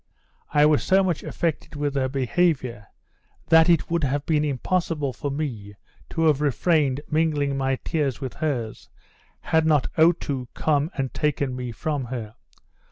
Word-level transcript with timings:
I 0.51 0.65
was 0.65 0.83
so 0.83 1.03
much 1.03 1.21
affected 1.21 1.75
with 1.75 1.93
her 1.93 2.09
behaviour, 2.09 2.87
that 3.49 3.69
it 3.69 3.91
would 3.91 4.03
have 4.03 4.25
been 4.25 4.43
impossible 4.43 5.13
for 5.13 5.29
me 5.29 5.75
to 6.09 6.23
have 6.23 6.41
refrained 6.41 7.01
mingling 7.07 7.55
my 7.55 7.75
tears 7.75 8.19
with 8.19 8.33
hers, 8.33 8.89
had 9.41 9.67
not 9.67 9.91
Otoo 9.99 10.47
come 10.55 10.89
and 10.95 11.13
taken 11.13 11.55
me 11.55 11.71
from 11.71 12.05
her. 12.05 12.33